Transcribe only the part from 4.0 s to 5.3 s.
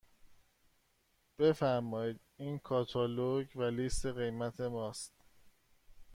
قیمت ماست.